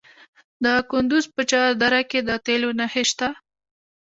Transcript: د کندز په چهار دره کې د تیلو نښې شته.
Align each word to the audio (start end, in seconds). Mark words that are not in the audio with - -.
د 0.63 0.65
کندز 0.91 1.25
په 1.35 1.41
چهار 1.49 1.71
دره 1.81 2.01
کې 2.09 2.19
د 2.27 2.29
تیلو 2.45 2.69
نښې 2.79 3.03
شته. 3.09 3.29